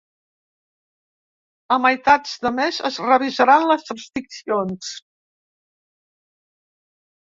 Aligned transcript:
A 1.75 1.77
meitats 1.83 2.33
de 2.47 2.53
mes 2.57 2.81
es 2.91 2.99
revisaran 3.05 3.69
les 3.75 3.89
restriccions. 3.95 4.93